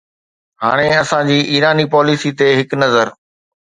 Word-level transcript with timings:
هاڻي 0.63 0.87
اسان 1.01 1.23
جي 1.29 1.37
ايران 1.53 1.85
پاليسي 1.95 2.37
تي 2.39 2.53
هڪ 2.59 2.83
نظر. 2.85 3.19